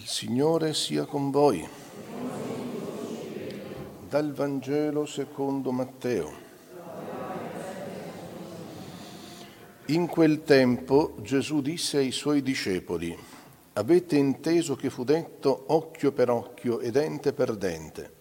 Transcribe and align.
Il 0.00 0.06
Signore 0.06 0.72
sia 0.72 1.04
con 1.04 1.30
voi. 1.30 1.68
Dal 4.08 4.32
Vangelo 4.32 5.04
secondo 5.04 5.72
Matteo. 5.72 6.32
In 9.86 10.06
quel 10.06 10.42
tempo 10.44 11.16
Gesù 11.20 11.60
disse 11.60 11.98
ai 11.98 12.12
suoi 12.12 12.40
discepoli, 12.40 13.14
avete 13.74 14.16
inteso 14.16 14.74
che 14.74 14.88
fu 14.88 15.04
detto 15.04 15.64
occhio 15.66 16.12
per 16.12 16.30
occhio 16.30 16.80
e 16.80 16.90
dente 16.90 17.34
per 17.34 17.54
dente, 17.54 18.14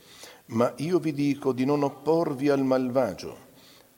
ma 0.48 0.74
io 0.80 1.00
vi 1.00 1.14
dico 1.14 1.54
di 1.54 1.64
non 1.64 1.84
opporvi 1.84 2.50
al 2.50 2.66
malvagio, 2.66 3.38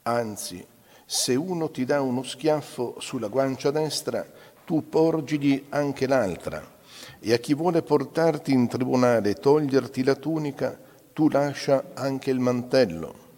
anzi, 0.04 0.64
se 1.04 1.34
uno 1.34 1.72
ti 1.72 1.84
dà 1.84 2.00
uno 2.00 2.22
schiaffo 2.22 2.98
sulla 3.00 3.28
guancia 3.28 3.72
destra, 3.72 4.24
tu 4.66 4.88
porgigli 4.88 5.66
anche 5.70 6.06
l'altra 6.06 6.78
e 7.20 7.34
a 7.34 7.38
chi 7.38 7.54
vuole 7.54 7.82
portarti 7.82 8.52
in 8.52 8.68
tribunale 8.68 9.32
e 9.32 9.36
toglierti 9.36 10.04
la 10.04 10.16
tunica, 10.16 10.80
tu 11.14 11.30
lascia 11.30 11.92
anche 11.94 12.30
il 12.32 12.40
mantello. 12.40 13.30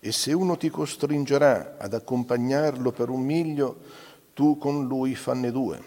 E 0.00 0.10
se 0.12 0.32
uno 0.32 0.56
ti 0.56 0.68
costringerà 0.68 1.76
ad 1.78 1.94
accompagnarlo 1.94 2.90
per 2.90 3.08
un 3.08 3.20
miglio, 3.20 3.76
tu 4.34 4.58
con 4.58 4.86
lui 4.86 5.14
fanne 5.14 5.50
due. 5.50 5.80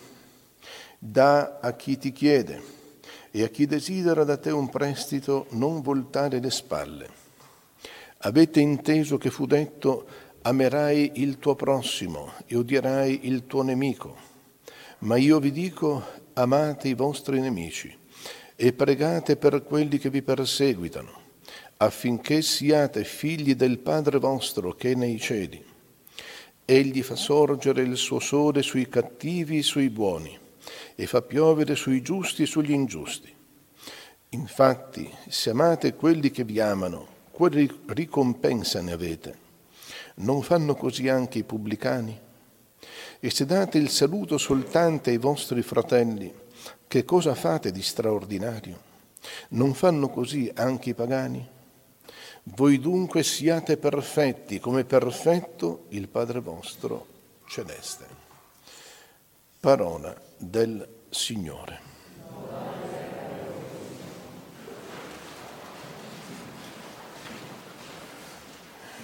Da 0.98 1.60
a 1.60 1.74
chi 1.74 1.98
ti 1.98 2.12
chiede 2.12 2.62
e 3.32 3.44
a 3.44 3.50
chi 3.50 3.66
desidera 3.66 4.24
da 4.24 4.38
te 4.38 4.52
un 4.52 4.70
prestito 4.70 5.48
non 5.50 5.82
voltare 5.82 6.40
le 6.40 6.50
spalle. 6.50 7.10
Avete 8.20 8.62
inteso 8.62 9.18
che 9.18 9.30
fu 9.30 9.46
detto 9.46 10.06
amerai 10.44 11.14
il 11.16 11.38
tuo 11.40 11.56
prossimo 11.56 12.32
e 12.46 12.56
odierai 12.56 13.28
il 13.28 13.46
tuo 13.46 13.62
nemico. 13.62 14.16
Ma 15.00 15.18
io 15.18 15.40
vi 15.40 15.52
dico 15.52 16.04
amate 16.38 16.90
i 16.90 16.94
vostri 16.94 17.40
nemici 17.40 17.98
e 18.58 18.74
pregate 18.74 19.38
per 19.38 19.64
quelli 19.64 19.98
che 19.98 20.10
vi 20.10 20.22
perseguitano, 20.22 21.12
affinché 21.78 22.42
siate 22.42 23.04
figli 23.06 23.56
del 23.56 23.80
Padre 23.80 24.20
vostro 24.20 24.74
che 24.74 24.92
è 24.92 24.96
nei 24.96 25.20
cieli. 25.20 25.64
Egli 26.66 27.04
fa 27.04 27.16
sorgere 27.16 27.84
il 27.84 27.96
suo 27.96 28.20
sole 28.20 28.62
sui 28.64 28.90
cattivi 28.90 29.60
e 29.60 29.64
sui 29.64 29.90
buoni 29.90 30.38
e 30.96 31.06
fa 31.06 31.22
piovere 31.22 31.76
sui 31.76 32.02
giusti 32.02 32.44
e 32.44 32.48
sugli 32.48 32.72
ingiusti. 32.72 33.34
Infatti, 34.30 35.10
se 35.30 35.52
amate 35.52 35.94
quelli 35.94 36.32
che 36.32 36.44
vi 36.44 36.60
amano, 36.60 37.08
quale 37.32 37.70
ricompensa 37.88 38.82
ne 38.82 38.92
avete? 38.92 39.38
Non 40.16 40.42
fanno 40.42 40.76
così 40.76 41.08
anche 41.08 41.40
i 41.40 41.44
pubblicani? 41.44 42.24
E 43.20 43.30
se 43.30 43.46
date 43.46 43.78
il 43.78 43.90
saluto 43.90 44.38
soltanto 44.38 45.10
ai 45.10 45.18
vostri 45.18 45.62
fratelli, 45.62 46.34
che 46.88 47.04
cosa 47.04 47.34
fate 47.36 47.72
di 47.72 47.82
straordinario? 47.82 48.80
Non 49.50 49.74
fanno 49.74 50.10
così 50.10 50.52
anche 50.56 50.92
i 50.92 50.94
pagani? 50.94 51.54
Voi 52.44 52.80
dunque 52.80 53.24
siate 53.24 53.78
perfetti 53.78 54.60
come 54.60 54.86
perfetto 54.86 55.86
il 55.90 56.08
Padre 56.08 56.42
vostro 56.42 57.08
celeste. 57.48 58.06
Parola 59.60 60.16
del 60.38 60.88
Signore. 61.10 61.80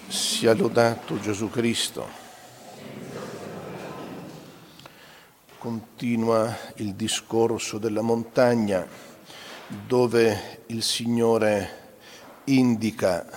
Sia 0.07 0.53
lodato 0.53 1.19
Gesù 1.19 1.49
Cristo. 1.49 2.20
Continua 5.61 6.57
il 6.77 6.95
discorso 6.95 7.77
della 7.77 8.01
montagna 8.01 8.83
dove 9.85 10.63
il 10.65 10.81
Signore 10.81 11.99
indica 12.45 13.27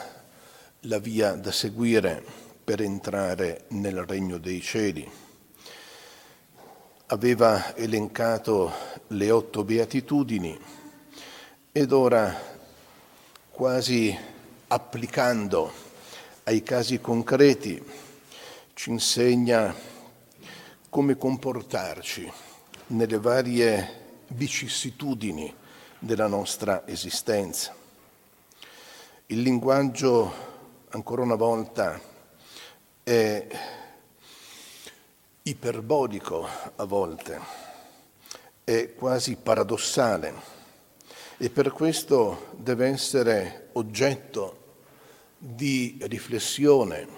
la 0.81 0.99
via 0.99 1.33
da 1.33 1.53
seguire 1.53 2.25
per 2.65 2.81
entrare 2.81 3.65
nel 3.73 4.05
regno 4.07 4.39
dei 4.39 4.63
cieli. 4.63 5.07
Aveva 7.09 7.77
elencato 7.77 8.73
le 9.09 9.31
otto 9.31 9.63
beatitudini 9.63 10.59
ed 11.73 11.93
ora 11.93 12.35
quasi 13.51 14.19
applicando 14.69 15.71
ai 16.45 16.63
casi 16.63 17.03
concreti 17.03 17.85
ci 18.73 18.89
insegna 18.89 19.93
come 20.95 21.17
comportarci 21.17 22.33
nelle 22.87 23.19
varie 23.19 24.23
vicissitudini 24.29 25.53
della 25.99 26.29
nostra 26.29 26.87
esistenza. 26.87 27.75
Il 29.27 29.43
linguaggio, 29.43 30.33
ancora 30.91 31.23
una 31.23 31.35
volta, 31.35 32.01
è 33.03 33.47
iperbolico 35.43 36.47
a 36.77 36.85
volte, 36.85 37.41
è 38.63 38.95
quasi 38.95 39.35
paradossale 39.35 40.33
e 41.39 41.51
per 41.51 41.73
questo 41.73 42.51
deve 42.53 42.87
essere 42.87 43.71
oggetto 43.73 44.77
di 45.39 45.99
riflessione, 46.03 47.09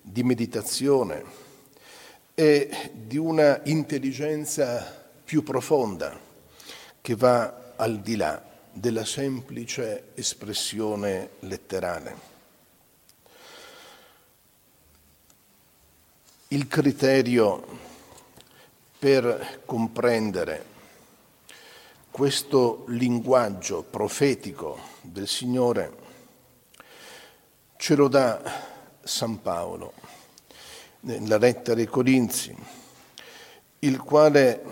di 0.00 0.22
meditazione 0.22 1.50
e 2.42 2.90
di 2.92 3.18
una 3.18 3.60
intelligenza 3.66 5.06
più 5.22 5.44
profonda 5.44 6.18
che 7.00 7.14
va 7.14 7.74
al 7.76 8.00
di 8.00 8.16
là 8.16 8.42
della 8.72 9.04
semplice 9.04 10.06
espressione 10.14 11.34
letterale. 11.40 12.16
Il 16.48 16.66
criterio 16.66 17.64
per 18.98 19.60
comprendere 19.64 20.64
questo 22.10 22.86
linguaggio 22.88 23.84
profetico 23.84 24.80
del 25.00 25.28
Signore 25.28 25.92
ce 27.76 27.94
lo 27.94 28.08
dà 28.08 28.42
San 29.00 29.40
Paolo 29.40 30.01
nella 31.02 31.38
lettera 31.38 31.80
ai 31.80 31.86
Corinzi, 31.86 32.54
il 33.80 33.98
quale 33.98 34.62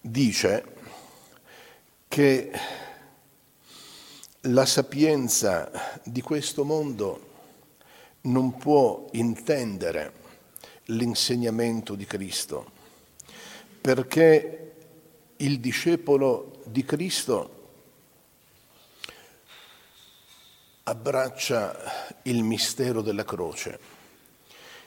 dice 0.00 0.64
che 2.08 2.50
la 4.42 4.66
sapienza 4.66 6.00
di 6.04 6.20
questo 6.22 6.64
mondo 6.64 7.32
non 8.22 8.56
può 8.56 9.06
intendere 9.12 10.12
l'insegnamento 10.84 11.94
di 11.94 12.04
Cristo, 12.06 12.70
perché 13.80 14.74
il 15.36 15.60
discepolo 15.60 16.62
di 16.64 16.84
Cristo 16.84 17.63
abbraccia 20.86 22.20
il 22.22 22.42
mistero 22.42 23.00
della 23.00 23.24
croce. 23.24 23.78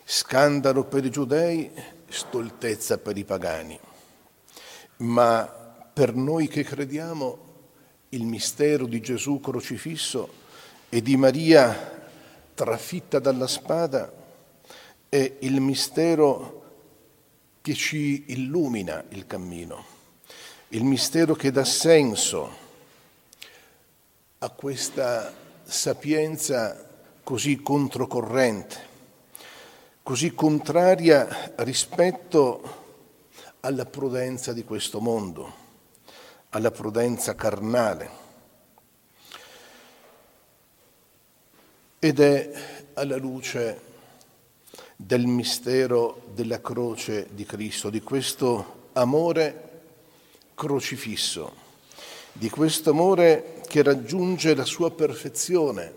Scandalo 0.04 0.84
per 0.84 1.04
i 1.06 1.10
giudei, 1.10 1.72
stoltezza 2.08 3.00
per 3.00 3.18
i 3.18 3.24
pagani. 3.24 3.80
Ma 4.98 5.46
per 5.94 6.14
noi 6.14 6.48
che 6.48 6.64
crediamo 6.64 7.46
il 8.10 8.24
mistero 8.26 8.86
di 8.86 9.02
Gesù 9.02 9.40
crocifisso 9.40 10.46
e 10.90 11.02
di 11.02 11.18
Maria 11.18 12.10
trafitta 12.54 13.20
dalla 13.20 13.48
spada 13.48 14.14
è 15.10 15.38
il 15.40 15.60
mistero 15.60 16.64
che 17.62 17.74
ci 17.74 18.26
illumina 18.28 19.04
il 19.10 19.26
cammino, 19.26 19.86
il 20.70 20.84
mistero 20.84 21.34
che 21.34 21.52
dà 21.52 21.66
senso 21.66 22.66
a 24.38 24.50
questa 24.52 25.46
sapienza 25.68 26.88
così 27.24 27.62
controcorrente, 27.62 28.76
così 30.02 30.34
contraria 30.34 31.54
rispetto 31.58 32.86
alla 33.60 33.86
prudenza 33.86 34.54
di 34.54 34.64
questo 34.64 35.02
mondo, 35.02 35.54
alla 36.50 36.72
prudenza 36.72 37.36
carnale. 37.36 38.26
Ed 42.00 42.20
è 42.22 42.52
alla 42.94 43.18
luce 43.18 43.82
del 44.96 45.26
mistero 45.26 46.30
della 46.34 46.62
croce 46.62 47.28
di 47.32 47.46
Cristo, 47.46 47.90
di 47.90 48.02
questo 48.02 48.90
amore 48.94 49.82
crocifisso, 50.56 51.66
di 52.38 52.50
questo 52.52 52.92
amore 52.92 53.62
che 53.68 53.82
raggiunge 53.82 54.54
la 54.54 54.64
sua 54.64 54.92
perfezione 54.92 55.92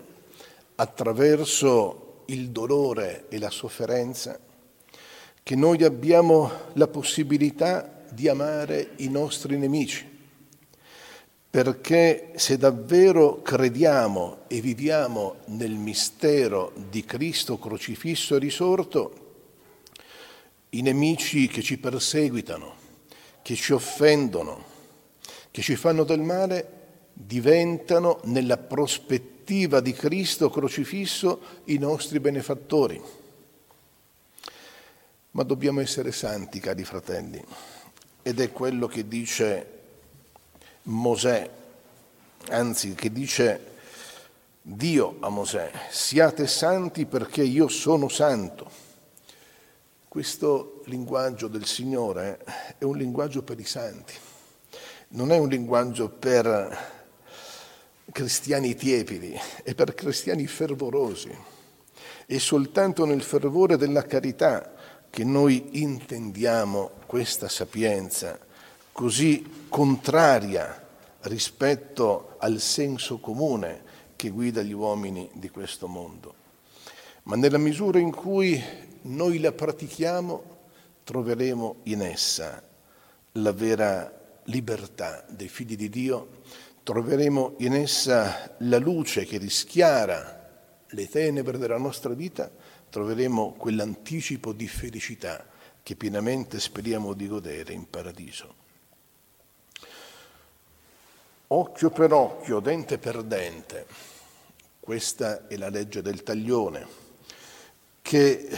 attraverso 0.75 2.23
il 2.25 2.49
dolore 2.49 3.25
e 3.29 3.37
la 3.37 3.51
sofferenza, 3.51 4.39
che 5.43 5.55
noi 5.55 5.83
abbiamo 5.83 6.51
la 6.73 6.87
possibilità 6.87 8.05
di 8.09 8.27
amare 8.27 8.93
i 8.97 9.09
nostri 9.09 9.55
nemici, 9.57 10.09
perché 11.47 12.31
se 12.35 12.57
davvero 12.57 13.43
crediamo 13.43 14.39
e 14.47 14.61
viviamo 14.61 15.35
nel 15.47 15.73
mistero 15.73 16.71
di 16.89 17.05
Cristo 17.05 17.59
crocifisso 17.59 18.35
e 18.35 18.39
risorto, 18.39 19.13
i 20.69 20.81
nemici 20.81 21.47
che 21.47 21.61
ci 21.61 21.77
perseguitano, 21.77 22.73
che 23.43 23.53
ci 23.55 23.73
offendono, 23.73 24.70
che 25.51 25.61
ci 25.61 25.75
fanno 25.75 26.03
del 26.03 26.21
male, 26.21 26.79
diventano 27.13 28.19
nella 28.23 28.57
prospettiva 28.57 29.81
di 29.81 29.93
Cristo 29.93 30.49
crocifisso 30.49 31.41
i 31.65 31.77
nostri 31.77 32.19
benefattori. 32.19 33.01
Ma 35.31 35.43
dobbiamo 35.43 35.81
essere 35.81 36.11
santi, 36.11 36.59
cari 36.59 36.83
fratelli, 36.83 37.43
ed 38.21 38.39
è 38.39 38.51
quello 38.51 38.87
che 38.87 39.07
dice 39.07 39.79
Mosè, 40.83 41.49
anzi 42.49 42.93
che 42.95 43.11
dice 43.11 43.69
Dio 44.61 45.17
a 45.19 45.29
Mosè, 45.29 45.71
siate 45.89 46.47
santi 46.47 47.05
perché 47.05 47.43
io 47.43 47.67
sono 47.67 48.07
santo. 48.09 48.69
Questo 50.07 50.81
linguaggio 50.85 51.47
del 51.47 51.65
Signore 51.65 52.43
è 52.77 52.83
un 52.83 52.97
linguaggio 52.97 53.43
per 53.43 53.59
i 53.59 53.65
santi, 53.65 54.13
non 55.13 55.31
è 55.31 55.37
un 55.37 55.49
linguaggio 55.49 56.09
per 56.09 56.89
cristiani 58.11 58.75
tiepidi, 58.75 59.37
è 59.63 59.75
per 59.75 59.93
cristiani 59.93 60.47
fervorosi. 60.47 61.35
È 62.25 62.37
soltanto 62.37 63.03
nel 63.05 63.21
fervore 63.21 63.75
della 63.75 64.03
carità 64.03 64.73
che 65.09 65.23
noi 65.25 65.81
intendiamo 65.81 66.91
questa 67.05 67.49
sapienza 67.49 68.39
così 68.93 69.65
contraria 69.67 70.87
rispetto 71.21 72.35
al 72.39 72.59
senso 72.59 73.19
comune 73.19 73.89
che 74.15 74.29
guida 74.29 74.61
gli 74.61 74.71
uomini 74.71 75.29
di 75.33 75.49
questo 75.49 75.87
mondo. 75.87 76.35
Ma 77.23 77.35
nella 77.35 77.57
misura 77.57 77.99
in 77.99 78.11
cui 78.11 78.63
noi 79.03 79.39
la 79.39 79.51
pratichiamo, 79.51 80.43
troveremo 81.03 81.75
in 81.83 82.01
essa 82.01 82.63
la 83.33 83.51
vera 83.51 84.19
libertà 84.45 85.25
dei 85.29 85.47
figli 85.47 85.75
di 85.75 85.89
Dio, 85.89 86.41
troveremo 86.83 87.55
in 87.59 87.73
essa 87.73 88.55
la 88.59 88.77
luce 88.77 89.25
che 89.25 89.37
rischiara 89.37 90.39
le 90.87 91.07
tenebre 91.07 91.57
della 91.57 91.77
nostra 91.77 92.13
vita, 92.13 92.49
troveremo 92.89 93.53
quell'anticipo 93.53 94.51
di 94.51 94.67
felicità 94.67 95.47
che 95.83 95.95
pienamente 95.95 96.59
speriamo 96.59 97.13
di 97.13 97.27
godere 97.27 97.73
in 97.73 97.89
paradiso. 97.89 98.59
Occhio 101.47 101.89
per 101.89 102.13
occhio, 102.13 102.59
dente 102.59 102.97
per 102.97 103.23
dente, 103.23 103.85
questa 104.79 105.47
è 105.47 105.57
la 105.57 105.69
legge 105.69 106.01
del 106.01 106.23
taglione 106.23 106.87
che 108.01 108.49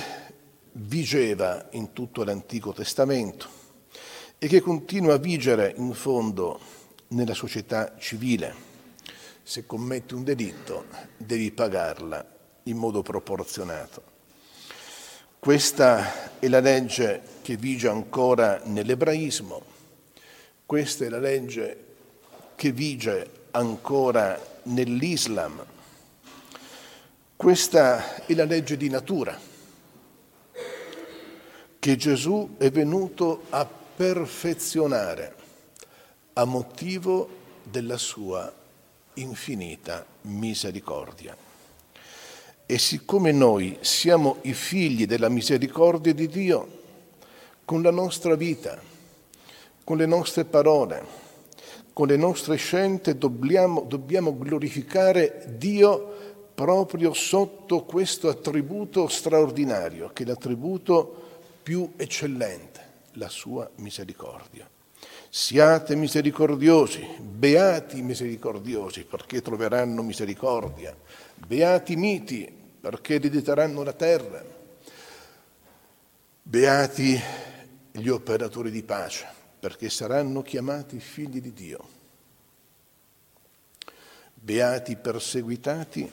vigeva 0.74 1.68
in 1.72 1.92
tutto 1.92 2.24
l'Antico 2.24 2.72
Testamento 2.72 3.63
e 4.44 4.48
che 4.48 4.60
continua 4.60 5.14
a 5.14 5.20
vigere 5.20 5.74
in 5.78 5.94
fondo 5.94 6.60
nella 7.10 7.34
società 7.34 7.96
civile. 7.98 8.54
Se 9.42 9.66
commetti 9.66 10.16
un 10.16 10.26
delitto 10.26 10.84
devi 11.16 11.50
pagarla 11.50 12.30
in 12.64 12.76
modo 12.76 13.02
proporzionato. 13.02 14.04
Questa 15.40 16.40
è 16.40 16.50
la 16.50 16.60
legge 16.60 17.22
che 17.42 17.56
vige 17.56 17.88
ancora 17.88 18.60
nell'ebraismo, 18.66 19.62
questa 20.66 21.06
è 21.06 21.08
la 21.08 21.20
legge 21.20 21.86
che 22.56 22.74
vige 22.74 23.32
ancora 23.52 24.38
nell'Islam, 24.64 25.66
questa 27.38 28.26
è 28.26 28.34
la 28.34 28.44
legge 28.44 28.76
di 28.76 28.90
natura 28.90 29.40
che 31.80 31.96
Gesù 31.98 32.56
è 32.58 32.70
venuto 32.72 33.44
a 33.50 33.82
perfezionare 33.96 35.36
a 36.34 36.46
motivo 36.46 37.30
della 37.64 37.98
sua 37.98 38.52
infinita 39.16 40.06
misericordia. 40.22 41.36
E 42.66 42.78
siccome 42.78 43.32
noi 43.32 43.78
siamo 43.82 44.38
i 44.42 44.54
figli 44.54 45.06
della 45.06 45.30
misericordia 45.30 46.14
di 46.14 46.28
Dio, 46.28 46.82
con 47.66 47.82
la 47.82 47.92
nostra 47.92 48.36
vita, 48.36 48.80
con 49.84 49.98
le 49.98 50.06
nostre 50.06 50.46
parole, 50.46 51.06
con 51.94 52.08
le 52.08 52.18
nostre 52.18 52.56
scelte 52.56 53.18
dobbiamo, 53.18 53.82
dobbiamo 53.82 54.36
glorificare 54.36 55.46
Dio 55.58 56.12
proprio 56.54 57.14
sotto 57.14 57.84
questo 57.84 58.30
attributo 58.30 59.08
straordinario, 59.08 60.10
che 60.14 60.24
è 60.24 60.26
l'attributo 60.26 61.22
più 61.62 61.94
eccellente, 61.96 62.93
la 63.14 63.30
sua 63.30 63.70
misericordia. 63.76 64.70
Siate 65.30 65.96
misericordiosi, 65.96 67.06
beati 67.20 68.02
misericordiosi, 68.02 69.04
perché 69.04 69.42
troveranno 69.42 70.04
misericordia. 70.04 70.96
Beati 71.36 71.96
miti, 71.96 72.52
perché 72.80 73.16
erediteranno 73.16 73.84
la 73.84 73.94
terra. 73.94 74.44
Beati 76.42 77.20
gli 77.92 78.08
operatori 78.08 78.70
di 78.70 78.84
pace, 78.84 79.28
perché 79.60 79.90
saranno 79.90 80.42
chiamati 80.42 81.00
figli 81.00 81.42
di 81.42 81.54
Dio. 81.54 81.88
Beati 84.34 84.96
perseguitati, 84.96 86.12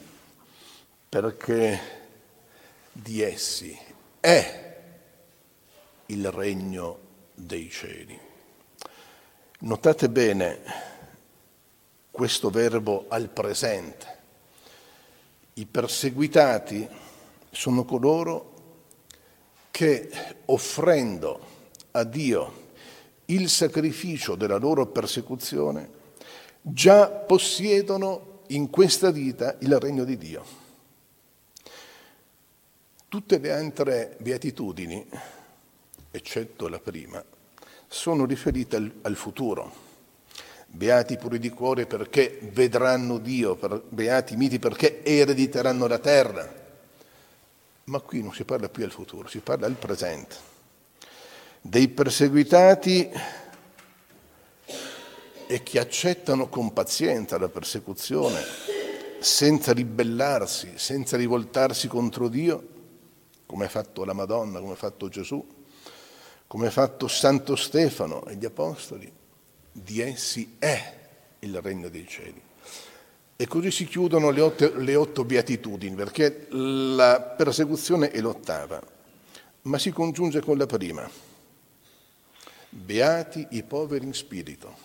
perché 1.09 1.79
di 2.91 3.21
essi 3.21 3.77
è 4.19 4.70
il 6.11 6.29
regno 6.29 6.99
dei 7.33 7.69
cieli. 7.69 8.19
Notate 9.59 10.09
bene 10.09 10.59
questo 12.11 12.49
verbo 12.49 13.05
al 13.07 13.29
presente. 13.29 14.19
I 15.53 15.65
perseguitati 15.65 16.87
sono 17.49 17.85
coloro 17.85 18.49
che 19.71 20.09
offrendo 20.45 21.47
a 21.91 22.03
Dio 22.03 22.69
il 23.25 23.49
sacrificio 23.49 24.35
della 24.35 24.57
loro 24.57 24.87
persecuzione 24.87 25.99
già 26.61 27.07
possiedono 27.07 28.41
in 28.47 28.69
questa 28.69 29.11
vita 29.11 29.55
il 29.59 29.79
regno 29.79 30.03
di 30.03 30.17
Dio. 30.17 30.59
Tutte 33.07 33.39
le 33.39 33.51
altre 33.51 34.15
beatitudini, 34.19 35.07
eccetto 36.11 36.67
la 36.67 36.79
prima, 36.79 37.23
sono 37.87 38.25
riferite 38.25 38.75
al, 38.75 38.91
al 39.01 39.15
futuro. 39.15 39.89
Beati 40.67 41.17
puri 41.17 41.39
di 41.39 41.49
cuore 41.49 41.85
perché 41.85 42.39
vedranno 42.51 43.17
Dio, 43.17 43.55
per, 43.55 43.81
beati 43.89 44.35
miti 44.35 44.59
perché 44.59 45.03
erediteranno 45.03 45.87
la 45.87 45.99
terra. 45.99 46.59
Ma 47.85 47.99
qui 47.99 48.21
non 48.21 48.33
si 48.33 48.43
parla 48.45 48.69
più 48.69 48.83
del 48.83 48.91
futuro, 48.91 49.27
si 49.27 49.39
parla 49.39 49.67
del 49.67 49.75
presente. 49.75 50.35
Dei 51.59 51.89
perseguitati 51.89 53.09
e 55.47 55.63
che 55.63 55.79
accettano 55.79 56.47
con 56.47 56.71
pazienza 56.71 57.37
la 57.37 57.49
persecuzione 57.49 58.41
senza 59.19 59.73
ribellarsi, 59.73 60.71
senza 60.75 61.17
rivoltarsi 61.17 61.87
contro 61.89 62.29
Dio, 62.29 62.67
come 63.45 63.65
ha 63.65 63.69
fatto 63.69 64.05
la 64.05 64.13
Madonna, 64.13 64.59
come 64.59 64.73
ha 64.73 64.77
fatto 64.77 65.09
Gesù 65.09 65.59
come 66.51 66.67
ha 66.67 66.69
fatto 66.71 67.07
Santo 67.07 67.55
Stefano 67.55 68.25
e 68.25 68.35
gli 68.35 68.43
Apostoli, 68.43 69.09
di 69.71 70.01
essi 70.01 70.57
è 70.59 70.97
il 71.39 71.61
regno 71.61 71.87
dei 71.87 72.05
cieli. 72.05 72.41
E 73.37 73.47
così 73.47 73.71
si 73.71 73.85
chiudono 73.85 74.31
le 74.31 74.41
otto, 74.41 74.77
le 74.77 74.95
otto 74.95 75.23
beatitudini, 75.23 75.95
perché 75.95 76.47
la 76.49 77.21
persecuzione 77.21 78.11
è 78.11 78.19
l'ottava, 78.19 78.83
ma 79.61 79.77
si 79.77 79.91
congiunge 79.91 80.41
con 80.41 80.57
la 80.57 80.65
prima. 80.65 81.09
Beati 82.67 83.47
i 83.51 83.63
poveri 83.63 84.03
in 84.03 84.13
spirito, 84.13 84.75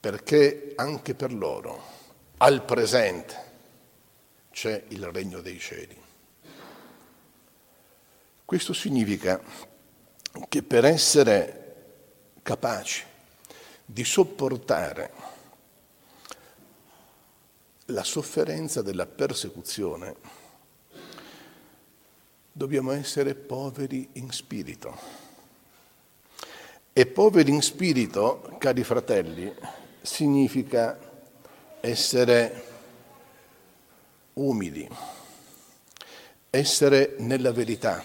perché 0.00 0.72
anche 0.76 1.14
per 1.14 1.30
loro, 1.30 1.82
al 2.38 2.64
presente, 2.64 3.36
c'è 4.50 4.84
il 4.88 5.04
regno 5.08 5.42
dei 5.42 5.58
cieli. 5.58 5.96
Questo 8.46 8.72
significa 8.72 9.76
che 10.48 10.62
per 10.62 10.84
essere 10.84 11.74
capaci 12.42 13.04
di 13.84 14.04
sopportare 14.04 15.12
la 17.86 18.04
sofferenza 18.04 18.82
della 18.82 19.06
persecuzione, 19.06 20.14
dobbiamo 22.52 22.92
essere 22.92 23.34
poveri 23.34 24.08
in 24.14 24.30
spirito. 24.30 25.26
E 26.92 27.06
poveri 27.06 27.50
in 27.50 27.62
spirito, 27.62 28.56
cari 28.58 28.84
fratelli, 28.84 29.54
significa 30.02 30.98
essere 31.80 32.64
umili, 34.34 34.88
essere 36.50 37.14
nella 37.18 37.52
verità, 37.52 38.02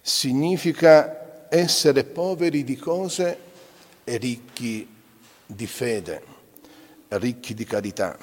significa 0.00 1.48
essere 1.48 2.04
poveri 2.04 2.64
di 2.64 2.76
cose 2.76 3.38
e 4.04 4.16
ricchi 4.16 4.88
di 5.44 5.66
fede, 5.66 6.22
ricchi 7.08 7.54
di 7.54 7.64
carità, 7.64 8.16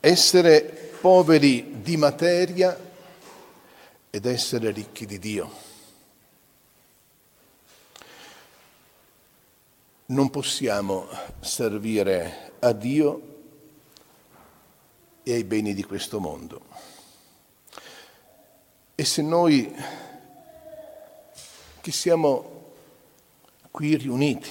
essere 0.00 0.62
poveri 1.00 1.80
di 1.82 1.96
materia 1.96 2.78
ed 4.10 4.26
essere 4.26 4.70
ricchi 4.70 5.06
di 5.06 5.18
Dio. 5.18 5.50
Non 10.06 10.30
possiamo 10.30 11.08
servire 11.40 12.52
a 12.60 12.72
Dio 12.72 13.32
e 15.24 15.32
ai 15.32 15.44
beni 15.44 15.74
di 15.74 15.82
questo 15.82 16.20
mondo. 16.20 16.60
E 18.94 19.04
se 19.04 19.22
noi 19.22 19.74
che 21.84 21.92
siamo 21.92 22.62
qui 23.70 23.94
riuniti 23.96 24.48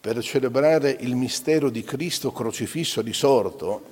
per 0.00 0.22
celebrare 0.22 0.96
il 1.00 1.14
mistero 1.14 1.68
di 1.68 1.84
Cristo 1.84 2.32
crocifisso 2.32 3.02
risorto, 3.02 3.84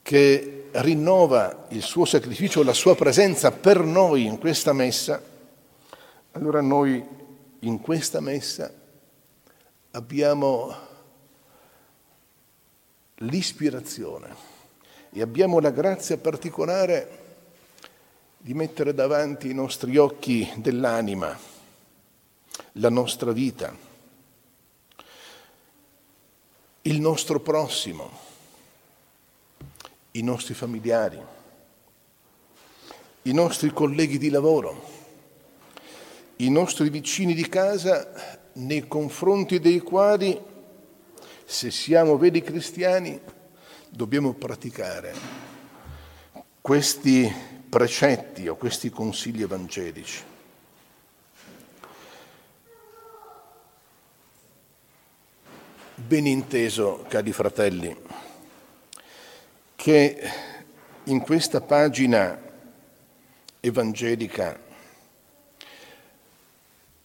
che 0.00 0.66
rinnova 0.70 1.66
il 1.70 1.82
suo 1.82 2.04
sacrificio, 2.04 2.62
la 2.62 2.72
sua 2.72 2.94
presenza 2.94 3.50
per 3.50 3.80
noi 3.80 4.26
in 4.26 4.38
questa 4.38 4.72
messa, 4.72 5.20
allora 6.30 6.60
noi 6.60 7.04
in 7.58 7.80
questa 7.80 8.20
messa 8.20 8.72
abbiamo 9.90 10.76
l'ispirazione 13.16 14.36
e 15.10 15.20
abbiamo 15.20 15.58
la 15.58 15.70
grazia 15.70 16.16
particolare 16.16 17.18
di 18.38 18.54
mettere 18.54 18.94
davanti 18.94 19.50
i 19.50 19.54
nostri 19.54 19.96
occhi 19.96 20.48
dell'anima, 20.58 21.50
la 22.72 22.88
nostra 22.88 23.32
vita, 23.32 23.76
il 26.82 27.00
nostro 27.00 27.40
prossimo, 27.40 28.10
i 30.12 30.22
nostri 30.22 30.54
familiari, 30.54 31.20
i 33.22 33.32
nostri 33.32 33.72
colleghi 33.72 34.18
di 34.18 34.30
lavoro, 34.30 34.90
i 36.36 36.50
nostri 36.50 36.88
vicini 36.90 37.34
di 37.34 37.48
casa 37.48 38.40
nei 38.54 38.88
confronti 38.88 39.60
dei 39.60 39.80
quali, 39.80 40.40
se 41.44 41.70
siamo 41.70 42.16
veri 42.16 42.42
cristiani, 42.42 43.20
dobbiamo 43.88 44.32
praticare 44.32 45.14
questi 46.60 47.30
precetti 47.68 48.48
o 48.48 48.56
questi 48.56 48.90
consigli 48.90 49.42
evangelici. 49.42 50.30
Ben 56.04 56.26
inteso, 56.26 57.04
cari 57.08 57.32
fratelli, 57.32 57.96
che 59.76 60.30
in 61.04 61.20
questa 61.20 61.60
pagina 61.60 62.38
evangelica 63.60 64.58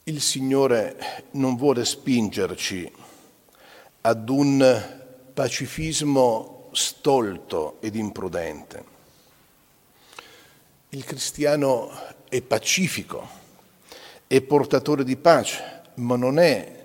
il 0.04 0.20
Signore 0.20 1.26
non 1.32 1.56
vuole 1.56 1.86
spingerci 1.86 2.92
ad 4.02 4.30
un 4.30 5.00
pacifismo 5.34 6.70
stolto 6.72 7.78
ed 7.80 7.96
imprudente. 7.96 8.84
Il 10.90 11.04
cristiano 11.06 11.92
è 12.28 12.42
pacifico, 12.42 13.28
è 14.26 14.42
portatore 14.42 15.04
di 15.04 15.16
pace, 15.16 15.82
ma 15.96 16.16
non 16.16 16.40
è 16.40 16.77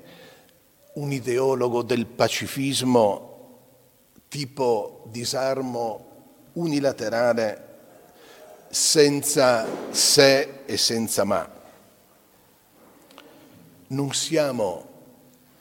un 0.94 1.12
ideologo 1.12 1.82
del 1.82 2.06
pacifismo 2.06 3.30
tipo 4.28 5.04
disarmo 5.10 6.06
unilaterale 6.54 7.70
senza 8.68 9.66
se 9.90 10.64
e 10.64 10.76
senza 10.76 11.24
ma. 11.24 11.60
Non 13.88 14.12
siamo 14.12 14.88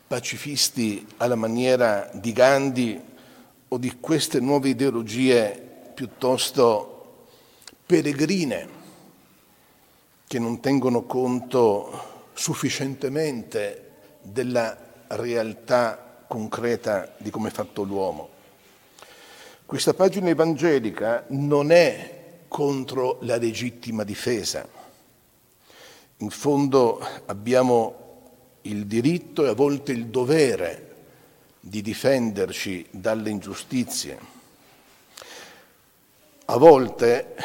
pacifisti 0.08 1.06
alla 1.18 1.36
maniera 1.36 2.10
di 2.14 2.32
Gandhi 2.32 3.02
o 3.68 3.78
di 3.78 3.98
queste 4.00 4.40
nuove 4.40 4.70
ideologie 4.70 5.92
piuttosto 5.94 7.26
peregrine 7.86 8.80
che 10.28 10.40
non 10.40 10.62
tengono 10.62 11.04
conto 11.04 12.30
sufficientemente 12.34 13.92
della 14.22 14.91
realtà 15.16 16.24
concreta 16.28 17.14
di 17.18 17.30
come 17.30 17.50
è 17.50 17.52
fatto 17.52 17.84
l'uomo. 17.84 18.30
Questa 19.66 19.94
pagina 19.94 20.30
evangelica 20.30 21.26
non 21.30 21.72
è 21.72 22.20
contro 22.48 23.18
la 23.22 23.38
legittima 23.38 24.04
difesa. 24.04 24.68
In 26.18 26.30
fondo 26.30 27.00
abbiamo 27.26 28.02
il 28.64 28.86
diritto 28.86 29.46
e 29.46 29.50
a 29.50 29.54
volte 29.54 29.92
il 29.92 30.08
dovere 30.08 30.96
di 31.60 31.82
difenderci 31.82 32.88
dalle 32.92 33.30
ingiustizie. 33.30 34.20
A 36.46 36.58
volte, 36.58 37.36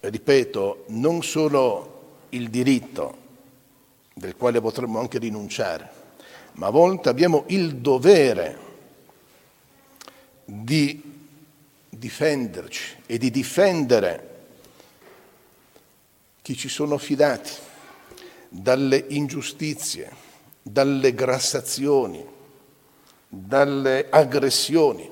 ripeto, 0.00 0.84
non 0.88 1.22
solo 1.22 2.24
il 2.30 2.50
diritto, 2.50 3.16
del 4.14 4.36
quale 4.36 4.60
potremmo 4.60 4.98
anche 4.98 5.18
rinunciare, 5.18 6.01
ma 6.52 6.66
a 6.66 6.70
volte 6.70 7.08
abbiamo 7.08 7.44
il 7.48 7.76
dovere 7.76 8.58
di 10.44 11.10
difenderci 11.88 13.02
e 13.06 13.18
di 13.18 13.30
difendere 13.30 14.30
chi 16.42 16.56
ci 16.56 16.68
sono 16.68 16.94
affidati 16.94 17.52
dalle 18.48 19.04
ingiustizie, 19.08 20.10
dalle 20.60 21.14
grassazioni, 21.14 22.24
dalle 23.28 24.08
aggressioni. 24.10 25.10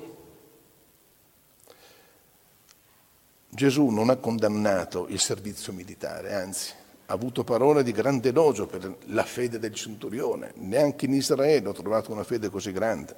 Gesù 3.49 3.87
non 3.89 4.11
ha 4.11 4.17
condannato 4.17 5.07
il 5.09 5.21
servizio 5.21 5.73
militare, 5.73 6.35
anzi 6.35 6.73
avuto 7.13 7.45
parole 7.45 7.83
di 7.83 7.93
grande 7.93 8.29
elogio 8.29 8.67
per 8.67 8.97
la 9.07 9.25
fede 9.25 9.59
del 9.59 9.75
centurione. 9.75 10.53
Neanche 10.57 11.07
in 11.07 11.15
Israele 11.15 11.69
ho 11.69 11.73
trovato 11.73 12.13
una 12.13 12.25
fede 12.25 12.49
così 12.49 12.73
grande. 12.73 13.17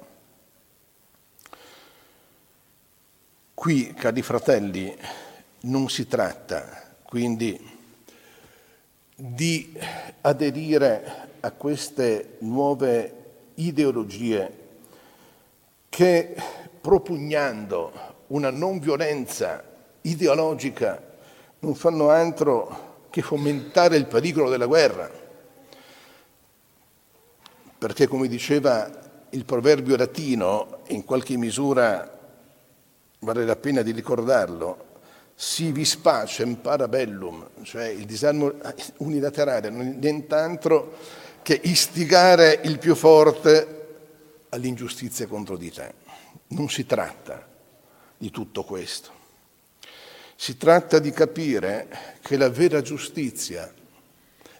Qui, 3.53 3.93
cari 3.93 4.21
fratelli, 4.21 4.95
non 5.61 5.89
si 5.89 6.07
tratta 6.07 6.81
quindi 7.03 7.71
di 9.15 9.77
aderire 10.21 11.29
a 11.39 11.51
queste 11.51 12.37
nuove 12.39 13.21
ideologie 13.55 14.61
che 15.87 16.35
propugnando 16.81 17.91
una 18.27 18.49
non 18.49 18.79
violenza 18.79 19.63
ideologica 20.01 21.11
non 21.59 21.75
fanno 21.75 22.09
altro 22.09 22.92
che 23.13 23.21
fomentare 23.21 23.95
il 23.95 24.07
pericolo 24.07 24.49
della 24.49 24.65
guerra. 24.65 25.07
Perché 27.77 28.07
come 28.07 28.27
diceva 28.27 28.89
il 29.29 29.45
proverbio 29.45 29.95
latino, 29.95 30.79
in 30.87 31.05
qualche 31.05 31.37
misura 31.37 32.09
vale 33.19 33.45
la 33.45 33.55
pena 33.55 33.83
di 33.83 33.91
ricordarlo, 33.91 35.01
si 35.35 35.71
vis 35.71 35.95
pacem 35.95 36.55
parabellum, 36.55 37.49
cioè 37.61 37.85
il 37.85 38.05
disarmo 38.05 38.51
unilaterale, 38.97 39.69
non 39.69 39.81
è 39.81 39.91
nient'altro 39.91 40.97
che 41.43 41.59
istigare 41.61 42.61
il 42.63 42.79
più 42.79 42.95
forte 42.95 44.47
all'ingiustizia 44.49 45.27
contro 45.27 45.55
di 45.55 45.71
te. 45.71 45.93
Non 46.47 46.67
si 46.67 46.87
tratta 46.87 47.47
di 48.17 48.31
tutto 48.31 48.63
questo. 48.63 49.21
Si 50.43 50.57
tratta 50.57 50.99
di 50.99 51.11
capire 51.11 52.17
che 52.19 52.35
la 52.35 52.49
vera 52.49 52.81
giustizia 52.81 53.73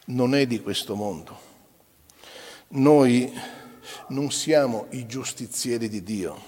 non 0.06 0.34
è 0.34 0.48
di 0.48 0.62
questo 0.62 0.96
mondo. 0.96 1.38
Noi 2.70 3.30
non 4.08 4.32
siamo 4.32 4.86
i 4.92 5.06
giustizieri 5.06 5.90
di 5.90 6.02
Dio, 6.02 6.42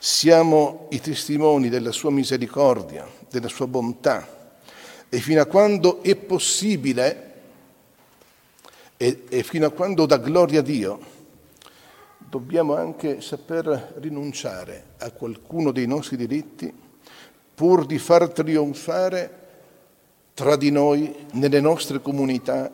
siamo 0.00 0.88
i 0.90 1.00
testimoni 1.00 1.68
della 1.68 1.92
sua 1.92 2.10
misericordia, 2.10 3.08
della 3.30 3.46
sua 3.46 3.68
bontà 3.68 4.56
e 5.08 5.20
fino 5.20 5.40
a 5.40 5.46
quando 5.46 6.02
è 6.02 6.16
possibile 6.16 7.34
e, 8.96 9.26
e 9.28 9.42
fino 9.44 9.66
a 9.66 9.70
quando 9.70 10.06
dà 10.06 10.16
gloria 10.16 10.58
a 10.58 10.64
Dio, 10.64 10.98
dobbiamo 12.18 12.74
anche 12.74 13.20
saper 13.20 13.94
rinunciare 14.00 14.86
a 14.98 15.12
qualcuno 15.12 15.70
dei 15.70 15.86
nostri 15.86 16.16
diritti 16.16 16.90
pur 17.54 17.86
di 17.86 17.98
far 17.98 18.28
trionfare 18.30 19.40
tra 20.34 20.56
di 20.56 20.70
noi, 20.70 21.26
nelle 21.32 21.60
nostre 21.60 22.00
comunità, 22.00 22.70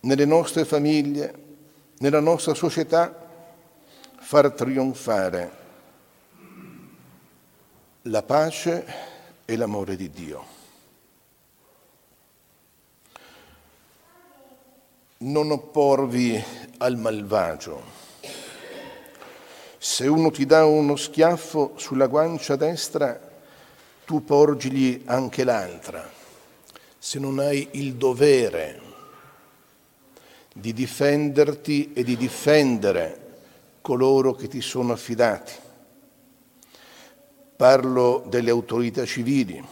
nelle 0.00 0.24
nostre 0.24 0.64
famiglie, 0.64 1.34
nella 1.98 2.20
nostra 2.20 2.54
società, 2.54 3.14
far 4.18 4.50
trionfare 4.52 5.60
la 8.02 8.22
pace 8.22 8.84
e 9.44 9.56
l'amore 9.56 9.94
di 9.94 10.10
Dio. 10.10 10.44
Non 15.18 15.52
opporvi 15.52 16.42
al 16.78 16.96
malvagio. 16.96 18.00
Se 19.78 20.06
uno 20.08 20.30
ti 20.32 20.46
dà 20.46 20.64
uno 20.64 20.96
schiaffo 20.96 21.74
sulla 21.76 22.08
guancia 22.08 22.56
destra, 22.56 23.31
tu 24.04 24.24
porgigli 24.24 25.02
anche 25.06 25.44
l'altra. 25.44 26.10
Se 26.98 27.18
non 27.18 27.38
hai 27.38 27.68
il 27.72 27.94
dovere 27.94 28.80
di 30.54 30.72
difenderti 30.72 31.92
e 31.92 32.04
di 32.04 32.16
difendere 32.16 33.20
coloro 33.80 34.34
che 34.34 34.48
ti 34.48 34.60
sono 34.60 34.92
affidati. 34.92 35.52
Parlo 37.56 38.24
delle 38.28 38.50
autorità 38.50 39.04
civili, 39.04 39.62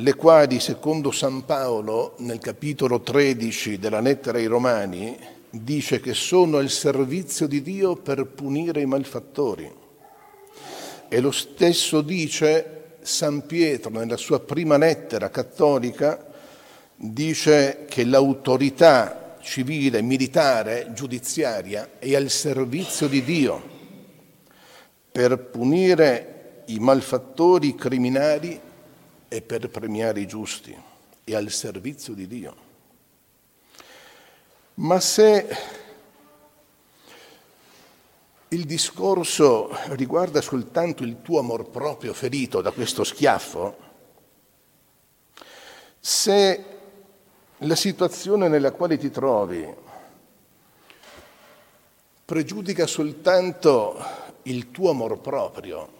le 0.00 0.14
quali, 0.14 0.60
secondo 0.60 1.10
San 1.10 1.44
Paolo, 1.44 2.14
nel 2.18 2.38
capitolo 2.38 3.00
13 3.00 3.78
della 3.78 3.98
lettera 3.98 4.38
ai 4.38 4.46
Romani, 4.46 5.18
dice 5.50 5.98
che 5.98 6.14
sono 6.14 6.58
al 6.58 6.70
servizio 6.70 7.48
di 7.48 7.62
Dio 7.62 7.96
per 7.96 8.26
punire 8.26 8.80
i 8.82 8.86
malfattori. 8.86 9.86
E 11.08 11.20
lo 11.20 11.30
stesso 11.30 12.02
dice 12.02 12.96
San 13.00 13.46
Pietro 13.46 13.90
nella 13.90 14.16
sua 14.16 14.40
prima 14.40 14.76
lettera 14.76 15.30
cattolica, 15.30 16.26
dice 16.94 17.86
che 17.88 18.04
l'autorità 18.04 19.36
civile, 19.40 20.02
militare, 20.02 20.92
giudiziaria 20.92 21.92
è 21.98 22.14
al 22.14 22.28
servizio 22.28 23.08
di 23.08 23.22
Dio 23.22 23.76
per 25.10 25.38
punire 25.38 26.62
i 26.66 26.78
malfattori 26.78 27.74
criminali 27.74 28.60
e 29.28 29.42
per 29.42 29.70
premiare 29.70 30.20
i 30.20 30.26
giusti, 30.26 30.76
è 31.24 31.34
al 31.34 31.50
servizio 31.50 32.12
di 32.12 32.26
Dio. 32.26 32.66
Ma 34.74 35.00
se 35.00 35.46
il 38.50 38.64
discorso 38.64 39.70
riguarda 39.88 40.40
soltanto 40.40 41.02
il 41.02 41.20
tuo 41.22 41.38
amor 41.38 41.68
proprio 41.68 42.14
ferito 42.14 42.62
da 42.62 42.70
questo 42.70 43.04
schiaffo, 43.04 43.76
se 46.00 46.64
la 47.58 47.74
situazione 47.74 48.48
nella 48.48 48.72
quale 48.72 48.96
ti 48.96 49.10
trovi 49.10 49.66
pregiudica 52.24 52.86
soltanto 52.86 53.98
il 54.42 54.70
tuo 54.70 54.90
amor 54.90 55.18
proprio. 55.20 55.96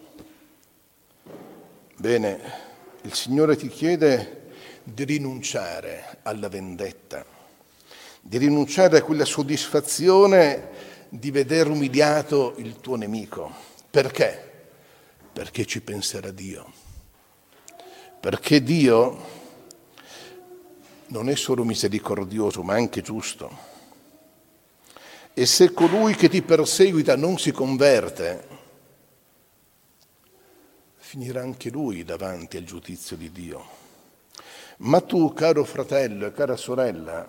Bene, 1.97 2.39
il 3.01 3.13
Signore 3.13 3.55
ti 3.57 3.67
chiede 3.67 4.51
di 4.83 5.03
rinunciare 5.03 6.19
alla 6.23 6.47
vendetta, 6.47 7.25
di 8.21 8.37
rinunciare 8.37 8.97
a 8.97 9.01
quella 9.01 9.25
soddisfazione 9.25 10.88
di 11.09 11.31
vedere 11.31 11.69
umiliato 11.69 12.53
il 12.57 12.79
tuo 12.79 12.95
nemico. 12.95 13.51
Perché? 13.89 14.67
Perché 15.33 15.65
ci 15.65 15.81
penserà 15.81 16.31
Dio. 16.31 16.71
Perché 18.19 18.61
Dio 18.61 19.37
non 21.07 21.29
è 21.29 21.35
solo 21.35 21.63
misericordioso, 21.63 22.61
ma 22.61 22.75
anche 22.75 23.01
giusto. 23.01 23.67
E 25.33 25.45
se 25.45 25.71
colui 25.71 26.15
che 26.15 26.29
ti 26.29 26.41
perseguita 26.41 27.15
non 27.15 27.39
si 27.39 27.51
converte, 27.51 28.47
finirà 30.95 31.41
anche 31.41 31.69
lui 31.69 32.03
davanti 32.03 32.57
al 32.57 32.65
giudizio 32.65 33.15
di 33.15 33.31
Dio. 33.31 33.77
Ma 34.77 35.01
tu, 35.01 35.33
caro 35.33 35.63
fratello 35.63 36.27
e 36.27 36.31
cara 36.33 36.55
sorella, 36.55 37.27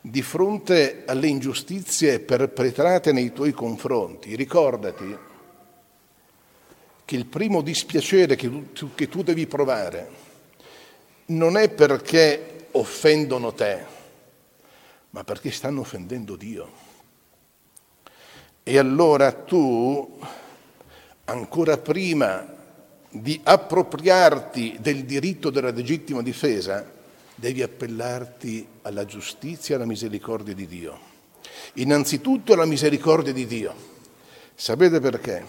di 0.00 0.22
fronte 0.22 1.02
alle 1.06 1.26
ingiustizie 1.26 2.20
perpetrate 2.20 3.12
nei 3.12 3.32
tuoi 3.32 3.52
confronti, 3.52 4.34
ricordati 4.34 5.16
che 7.04 7.16
il 7.16 7.26
primo 7.26 7.60
dispiacere 7.60 8.36
che 8.36 8.72
tu, 8.72 8.94
che 8.94 9.08
tu 9.08 9.22
devi 9.22 9.46
provare 9.46 10.10
non 11.26 11.56
è 11.56 11.68
perché 11.68 12.68
offendono 12.72 13.52
te, 13.52 13.84
ma 15.10 15.24
perché 15.24 15.50
stanno 15.50 15.80
offendendo 15.80 16.36
Dio. 16.36 16.88
E 18.62 18.78
allora 18.78 19.32
tu, 19.32 20.18
ancora 21.24 21.78
prima 21.78 22.58
di 23.10 23.40
appropriarti 23.42 24.76
del 24.80 25.04
diritto 25.04 25.50
della 25.50 25.70
legittima 25.70 26.22
difesa, 26.22 26.98
devi 27.40 27.62
appellarti 27.62 28.66
alla 28.82 29.06
giustizia 29.06 29.74
e 29.74 29.78
alla 29.78 29.86
misericordia 29.86 30.54
di 30.54 30.66
Dio. 30.66 31.08
Innanzitutto 31.74 32.52
alla 32.52 32.66
misericordia 32.66 33.32
di 33.32 33.46
Dio. 33.46 33.74
Sapete 34.54 35.00
perché? 35.00 35.42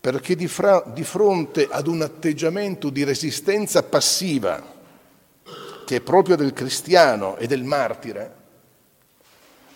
Perché 0.00 0.34
di, 0.34 0.48
fra, 0.48 0.82
di 0.92 1.04
fronte 1.04 1.68
ad 1.70 1.86
un 1.86 2.02
atteggiamento 2.02 2.90
di 2.90 3.04
resistenza 3.04 3.84
passiva, 3.84 4.74
che 5.86 5.96
è 5.96 6.00
proprio 6.00 6.34
del 6.34 6.52
cristiano 6.52 7.36
e 7.36 7.46
del 7.46 7.62
martire, 7.62 8.34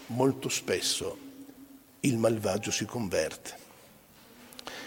molto 0.06 0.48
spesso 0.48 1.16
il 2.00 2.16
malvagio 2.16 2.72
si 2.72 2.84
converte. 2.86 3.54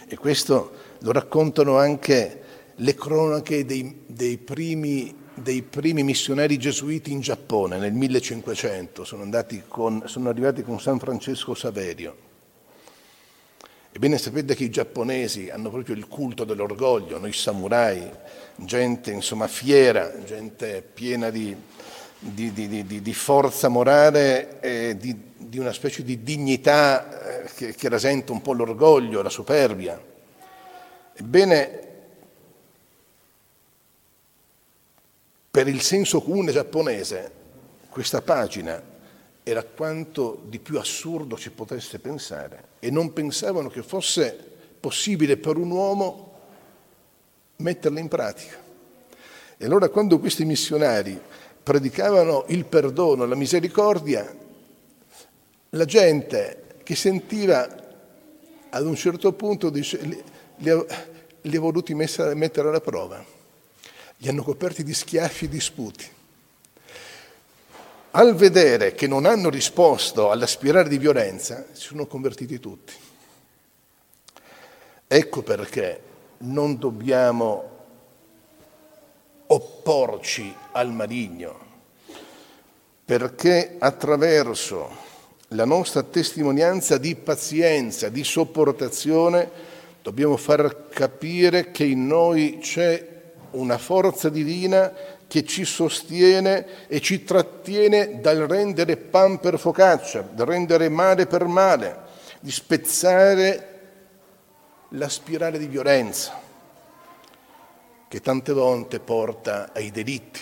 E 0.07 0.17
questo 0.17 0.73
lo 0.99 1.11
raccontano 1.13 1.77
anche 1.77 2.41
le 2.75 2.95
cronache 2.95 3.63
dei, 3.65 4.03
dei, 4.05 4.37
primi, 4.37 5.22
dei 5.35 5.61
primi, 5.61 6.03
missionari 6.03 6.57
gesuiti 6.57 7.11
in 7.11 7.19
Giappone 7.19 7.77
nel 7.77 7.93
1500, 7.93 9.03
sono, 9.03 9.29
con, 9.67 10.03
sono 10.05 10.29
arrivati 10.29 10.63
con 10.63 10.79
San 10.79 10.99
Francesco 10.99 11.53
Saverio. 11.53 12.31
Ebbene 13.91 14.17
sapete 14.17 14.55
che 14.55 14.63
i 14.63 14.69
giapponesi 14.69 15.49
hanno 15.49 15.69
proprio 15.69 15.95
il 15.95 16.07
culto 16.07 16.43
dell'orgoglio, 16.43 17.19
noi 17.19 17.31
samurai, 17.31 18.09
gente 18.55 19.11
insomma 19.11 19.47
fiera, 19.47 20.11
gente 20.23 20.81
piena 20.81 21.29
di, 21.29 21.55
di, 22.17 22.51
di, 22.51 23.01
di 23.01 23.13
forza 23.13 23.67
morale 23.67 24.59
e 24.61 24.97
di 25.53 25.59
una 25.59 25.71
specie 25.71 26.03
di 26.03 26.23
dignità 26.23 27.43
eh, 27.43 27.49
che, 27.55 27.75
che 27.75 27.89
rasenta 27.89 28.31
un 28.31 28.41
po' 28.41 28.53
l'orgoglio, 28.53 29.21
la 29.21 29.29
superbia. 29.29 30.01
Ebbene, 31.13 31.92
per 35.53 35.67
il 35.67 35.81
senso 35.81 36.19
comune 36.19 36.51
giapponese, 36.51 37.31
questa 37.89 38.23
pagina 38.23 38.81
era 39.43 39.63
quanto 39.63 40.41
di 40.47 40.57
più 40.57 40.79
assurdo 40.79 41.37
ci 41.37 41.51
potesse 41.51 41.99
pensare 41.99 42.69
e 42.79 42.89
non 42.89 43.13
pensavano 43.13 43.69
che 43.69 43.83
fosse 43.83 44.35
possibile 44.79 45.37
per 45.37 45.57
un 45.57 45.69
uomo 45.69 46.31
metterla 47.57 47.99
in 47.99 48.07
pratica. 48.07 48.57
E 49.55 49.63
allora 49.63 49.89
quando 49.89 50.17
questi 50.17 50.43
missionari 50.43 51.21
predicavano 51.61 52.45
il 52.47 52.65
perdono, 52.65 53.27
la 53.27 53.35
misericordia, 53.35 54.35
la 55.69 55.85
gente 55.85 56.77
che 56.81 56.95
sentiva 56.95 57.91
ad 58.71 58.85
un 58.87 58.95
certo 58.95 59.31
punto 59.33 59.69
dice, 59.69 59.99
li, 60.01 60.23
li, 60.57 60.69
ha, 60.71 60.83
li 61.41 61.55
ha 61.55 61.59
voluti 61.59 61.93
messa, 61.93 62.33
mettere 62.33 62.69
alla 62.69 62.81
prova, 62.81 63.32
li 64.23 64.29
hanno 64.29 64.43
coperti 64.43 64.85
di 64.85 64.93
schiaffi 64.93 65.45
e 65.45 65.49
di 65.49 65.59
sputi. 65.59 66.09
Al 68.11 68.35
vedere 68.35 68.93
che 68.93 69.05
non 69.05 69.25
hanno 69.25 69.49
risposto 69.49 70.31
alla 70.31 70.47
spirale 70.47 70.87
di 70.87 70.97
violenza, 70.97 71.65
si 71.73 71.87
sono 71.87 72.07
convertiti 72.07 72.57
tutti. 72.57 72.93
Ecco 75.05 75.41
perché 75.41 76.01
non 76.37 76.77
dobbiamo 76.77 77.69
opporci 79.47 80.55
al 80.71 80.93
maligno, 80.93 81.59
perché 83.03 83.75
attraverso 83.77 85.01
la 85.49 85.65
nostra 85.65 86.01
testimonianza 86.01 86.97
di 86.97 87.15
pazienza, 87.15 88.07
di 88.07 88.23
sopportazione, 88.23 89.51
dobbiamo 90.01 90.37
far 90.37 90.87
capire 90.87 91.71
che 91.71 91.83
in 91.83 92.07
noi 92.07 92.59
c'è 92.61 93.12
una 93.53 93.77
forza 93.77 94.29
divina 94.29 94.91
che 95.27 95.43
ci 95.43 95.65
sostiene 95.65 96.87
e 96.87 97.01
ci 97.01 97.23
trattiene 97.23 98.19
dal 98.21 98.39
rendere 98.39 98.97
pan 98.97 99.39
per 99.39 99.57
focaccia, 99.57 100.21
dal 100.21 100.45
rendere 100.45 100.89
male 100.89 101.25
per 101.25 101.45
male, 101.45 101.97
di 102.39 102.51
spezzare 102.51 103.69
la 104.89 105.09
spirale 105.09 105.57
di 105.57 105.67
violenza 105.67 106.39
che 108.07 108.21
tante 108.21 108.53
volte 108.53 108.99
porta 108.99 109.71
ai 109.73 109.89
delitti, 109.89 110.39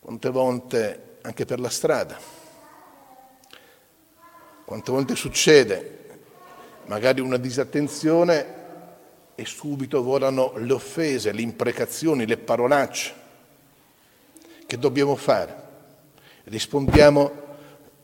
quante 0.00 0.28
volte 0.28 1.16
anche 1.22 1.46
per 1.46 1.60
la 1.60 1.70
strada, 1.70 2.18
quante 4.66 4.92
volte 4.92 5.16
succede 5.16 5.98
magari 6.84 7.20
una 7.20 7.38
disattenzione 7.38 8.59
e 9.40 9.46
subito 9.46 10.02
volano 10.02 10.52
le 10.58 10.74
offese, 10.74 11.32
le 11.32 11.40
imprecazioni, 11.40 12.26
le 12.26 12.36
parolacce. 12.36 13.14
Che 14.66 14.78
dobbiamo 14.78 15.16
fare? 15.16 15.68
Rispondiamo 16.44 17.32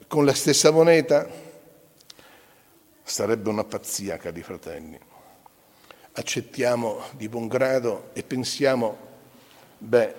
con 0.06 0.24
la 0.24 0.32
stessa 0.32 0.70
moneta? 0.70 1.28
Sarebbe 3.02 3.50
una 3.50 3.64
pazzia, 3.64 4.16
cari 4.16 4.42
fratelli. 4.42 4.98
Accettiamo 6.12 7.02
di 7.10 7.28
buon 7.28 7.48
grado 7.48 8.08
e 8.14 8.22
pensiamo, 8.22 8.96
beh, 9.76 10.14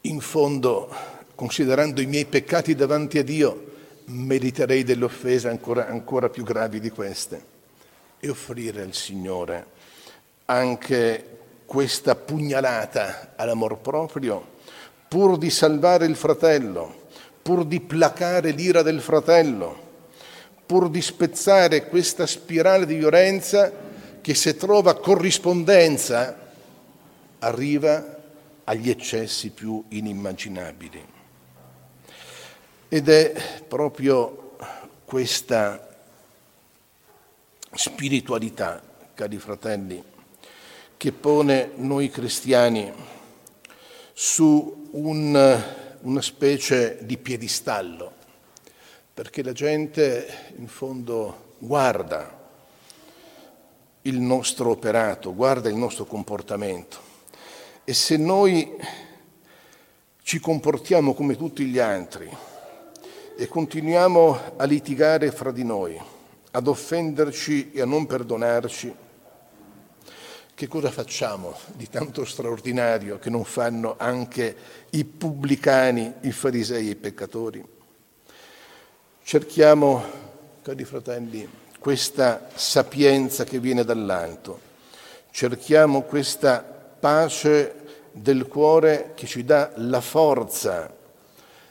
in 0.00 0.18
fondo, 0.18 0.92
considerando 1.36 2.00
i 2.00 2.06
miei 2.06 2.24
peccati 2.24 2.74
davanti 2.74 3.18
a 3.18 3.22
Dio, 3.22 3.68
meriterei 4.06 4.82
delle 4.82 5.04
offese 5.04 5.48
ancora, 5.48 5.86
ancora 5.86 6.28
più 6.28 6.42
gravi 6.42 6.80
di 6.80 6.90
queste 6.90 7.58
e 8.20 8.28
offrire 8.28 8.82
al 8.82 8.94
Signore 8.94 9.78
anche 10.44 11.38
questa 11.64 12.16
pugnalata 12.16 13.32
all'amor 13.36 13.78
proprio, 13.78 14.58
pur 15.08 15.38
di 15.38 15.50
salvare 15.50 16.06
il 16.06 16.16
fratello, 16.16 17.06
pur 17.40 17.64
di 17.64 17.80
placare 17.80 18.50
l'ira 18.50 18.82
del 18.82 19.00
fratello, 19.00 19.88
pur 20.66 20.90
di 20.90 21.00
spezzare 21.00 21.86
questa 21.86 22.26
spirale 22.26 22.86
di 22.86 22.96
violenza 22.96 23.72
che 24.20 24.34
se 24.34 24.56
trova 24.56 24.98
corrispondenza 24.98 26.36
arriva 27.38 28.18
agli 28.64 28.90
eccessi 28.90 29.50
più 29.50 29.82
inimmaginabili. 29.88 31.06
Ed 32.88 33.08
è 33.08 33.32
proprio 33.66 34.56
questa 35.04 35.89
spiritualità, 37.72 38.82
cari 39.14 39.38
fratelli, 39.38 40.02
che 40.96 41.12
pone 41.12 41.72
noi 41.76 42.10
cristiani 42.10 42.92
su 44.12 44.88
un, 44.90 45.64
una 46.00 46.22
specie 46.22 46.98
di 47.02 47.16
piedistallo, 47.16 48.12
perché 49.14 49.42
la 49.42 49.52
gente 49.52 50.52
in 50.56 50.66
fondo 50.66 51.54
guarda 51.58 52.38
il 54.02 54.18
nostro 54.18 54.70
operato, 54.70 55.34
guarda 55.34 55.68
il 55.68 55.76
nostro 55.76 56.04
comportamento. 56.04 57.08
E 57.84 57.94
se 57.94 58.16
noi 58.16 58.76
ci 60.22 60.38
comportiamo 60.38 61.14
come 61.14 61.36
tutti 61.36 61.64
gli 61.64 61.78
altri 61.78 62.30
e 63.36 63.48
continuiamo 63.48 64.56
a 64.56 64.64
litigare 64.64 65.30
fra 65.32 65.50
di 65.50 65.64
noi, 65.64 66.00
ad 66.52 66.66
offenderci 66.66 67.70
e 67.72 67.80
a 67.80 67.84
non 67.84 68.06
perdonarci, 68.06 68.94
che 70.54 70.68
cosa 70.68 70.90
facciamo 70.90 71.56
di 71.74 71.88
tanto 71.88 72.24
straordinario 72.24 73.18
che 73.18 73.30
non 73.30 73.44
fanno 73.44 73.94
anche 73.98 74.56
i 74.90 75.04
pubblicani, 75.04 76.12
i 76.20 76.32
farisei 76.32 76.88
e 76.88 76.90
i 76.90 76.96
peccatori? 76.96 77.64
Cerchiamo, 79.22 80.04
cari 80.62 80.84
fratelli, 80.84 81.48
questa 81.78 82.48
sapienza 82.54 83.44
che 83.44 83.58
viene 83.58 83.84
dall'alto, 83.84 84.60
cerchiamo 85.30 86.02
questa 86.02 86.60
pace 86.60 88.08
del 88.12 88.46
cuore 88.46 89.12
che 89.14 89.26
ci 89.26 89.44
dà 89.44 89.72
la 89.76 90.00
forza 90.00 90.92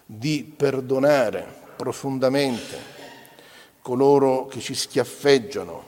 di 0.05 0.51
perdonare 0.55 1.45
profondamente 1.75 2.98
coloro 3.89 4.45
che 4.45 4.59
ci 4.59 4.75
schiaffeggiano, 4.75 5.83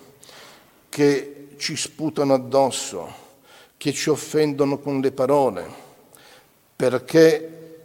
che 0.89 1.49
ci 1.57 1.75
sputano 1.75 2.33
addosso, 2.33 3.13
che 3.77 3.93
ci 3.93 4.09
offendono 4.09 4.79
con 4.79 5.01
le 5.01 5.11
parole, 5.11 5.67
perché 6.75 7.83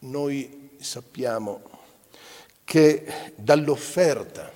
noi 0.00 0.68
sappiamo 0.78 1.62
che 2.62 3.06
dall'offerta 3.36 4.52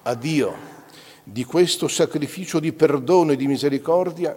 a 0.00 0.14
Dio 0.14 0.54
di 1.22 1.44
questo 1.44 1.88
sacrificio 1.88 2.60
di 2.60 2.72
perdono 2.72 3.32
e 3.32 3.36
di 3.36 3.46
misericordia 3.46 4.34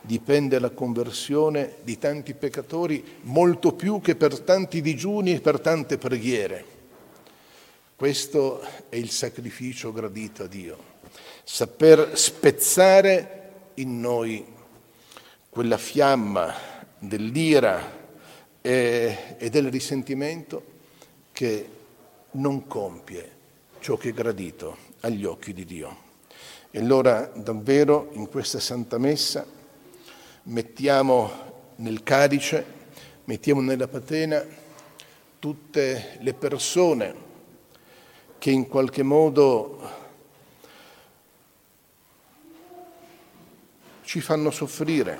dipende 0.00 0.60
la 0.60 0.70
conversione 0.70 1.78
di 1.82 1.98
tanti 1.98 2.32
peccatori 2.34 3.18
molto 3.22 3.72
più 3.72 4.00
che 4.00 4.14
per 4.14 4.38
tanti 4.38 4.80
digiuni 4.80 5.34
e 5.34 5.40
per 5.40 5.58
tante 5.58 5.98
preghiere. 5.98 6.71
Questo 8.02 8.60
è 8.88 8.96
il 8.96 9.10
sacrificio 9.10 9.92
gradito 9.92 10.42
a 10.42 10.46
Dio, 10.48 10.76
saper 11.44 12.18
spezzare 12.18 13.50
in 13.74 14.00
noi 14.00 14.44
quella 15.48 15.78
fiamma 15.78 16.52
dell'ira 16.98 17.80
e, 18.60 19.36
e 19.38 19.48
del 19.50 19.70
risentimento 19.70 20.64
che 21.30 21.68
non 22.32 22.66
compie 22.66 23.30
ciò 23.78 23.96
che 23.96 24.08
è 24.08 24.12
gradito 24.12 24.76
agli 25.02 25.24
occhi 25.24 25.52
di 25.52 25.64
Dio. 25.64 25.96
E 26.72 26.80
allora 26.80 27.30
davvero 27.36 28.08
in 28.14 28.28
questa 28.28 28.58
Santa 28.58 28.98
Messa 28.98 29.46
mettiamo 30.42 31.30
nel 31.76 32.02
carice, 32.02 32.64
mettiamo 33.26 33.60
nella 33.60 33.86
patena 33.86 34.44
tutte 35.38 36.16
le 36.18 36.34
persone 36.34 37.30
che 38.42 38.50
in 38.50 38.66
qualche 38.66 39.04
modo 39.04 39.78
ci 44.02 44.20
fanno 44.20 44.50
soffrire, 44.50 45.16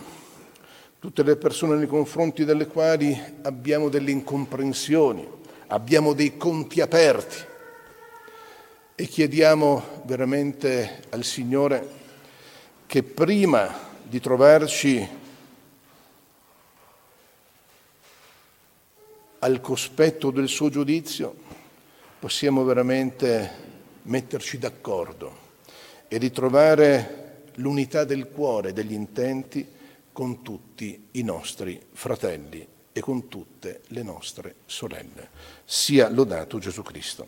tutte 0.98 1.22
le 1.22 1.36
persone 1.36 1.76
nei 1.76 1.86
confronti 1.86 2.44
delle 2.44 2.66
quali 2.66 3.16
abbiamo 3.42 3.88
delle 3.88 4.10
incomprensioni, 4.10 5.24
abbiamo 5.68 6.14
dei 6.14 6.36
conti 6.36 6.80
aperti 6.80 7.36
e 8.96 9.06
chiediamo 9.06 10.02
veramente 10.02 11.04
al 11.10 11.22
Signore 11.22 11.88
che 12.86 13.04
prima 13.04 13.72
di 14.02 14.18
trovarci 14.18 15.08
al 19.38 19.60
cospetto 19.60 20.32
del 20.32 20.48
suo 20.48 20.70
giudizio, 20.70 21.51
possiamo 22.22 22.62
veramente 22.62 23.50
metterci 24.02 24.56
d'accordo 24.56 25.36
e 26.06 26.18
ritrovare 26.18 27.48
l'unità 27.54 28.04
del 28.04 28.30
cuore 28.30 28.68
e 28.68 28.72
degli 28.72 28.92
intenti 28.92 29.66
con 30.12 30.40
tutti 30.40 31.08
i 31.10 31.22
nostri 31.24 31.84
fratelli 31.90 32.64
e 32.92 33.00
con 33.00 33.26
tutte 33.26 33.80
le 33.88 34.04
nostre 34.04 34.54
sorelle. 34.66 35.30
Sia 35.64 36.08
lodato 36.10 36.60
Gesù 36.60 36.82
Cristo. 36.82 37.26